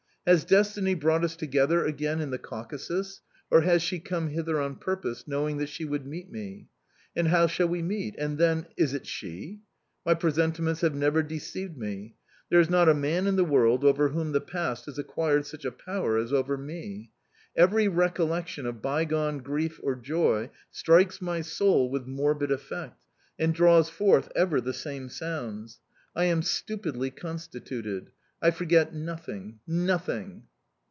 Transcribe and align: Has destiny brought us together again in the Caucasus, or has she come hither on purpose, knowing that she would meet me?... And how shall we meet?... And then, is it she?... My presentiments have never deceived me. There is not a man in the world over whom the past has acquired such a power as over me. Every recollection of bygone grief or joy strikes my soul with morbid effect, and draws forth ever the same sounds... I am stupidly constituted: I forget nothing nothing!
Has 0.27 0.45
destiny 0.45 0.93
brought 0.93 1.23
us 1.23 1.35
together 1.35 1.83
again 1.83 2.21
in 2.21 2.29
the 2.29 2.37
Caucasus, 2.37 3.21
or 3.49 3.61
has 3.61 3.81
she 3.81 3.97
come 3.99 4.27
hither 4.27 4.59
on 4.61 4.75
purpose, 4.75 5.27
knowing 5.27 5.57
that 5.57 5.67
she 5.69 5.83
would 5.83 6.05
meet 6.05 6.31
me?... 6.31 6.67
And 7.15 7.29
how 7.29 7.47
shall 7.47 7.67
we 7.67 7.81
meet?... 7.81 8.13
And 8.19 8.37
then, 8.37 8.67
is 8.77 8.93
it 8.93 9.07
she?... 9.07 9.61
My 10.05 10.13
presentiments 10.13 10.81
have 10.81 10.93
never 10.93 11.23
deceived 11.23 11.75
me. 11.75 12.13
There 12.51 12.59
is 12.59 12.69
not 12.69 12.87
a 12.87 12.93
man 12.93 13.25
in 13.25 13.35
the 13.35 13.43
world 13.43 13.83
over 13.83 14.09
whom 14.09 14.31
the 14.31 14.39
past 14.39 14.85
has 14.85 14.99
acquired 14.99 15.47
such 15.47 15.65
a 15.65 15.71
power 15.71 16.19
as 16.19 16.31
over 16.31 16.55
me. 16.55 17.09
Every 17.57 17.87
recollection 17.87 18.67
of 18.67 18.79
bygone 18.79 19.39
grief 19.39 19.79
or 19.81 19.95
joy 19.95 20.51
strikes 20.69 21.19
my 21.19 21.41
soul 21.41 21.89
with 21.89 22.05
morbid 22.05 22.51
effect, 22.51 23.01
and 23.39 23.55
draws 23.55 23.89
forth 23.89 24.31
ever 24.35 24.61
the 24.61 24.71
same 24.75 25.09
sounds... 25.09 25.79
I 26.15 26.25
am 26.25 26.43
stupidly 26.43 27.09
constituted: 27.09 28.11
I 28.43 28.49
forget 28.49 28.91
nothing 28.91 29.59
nothing! 29.67 30.45